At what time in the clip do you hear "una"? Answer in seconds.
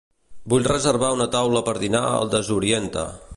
1.17-1.27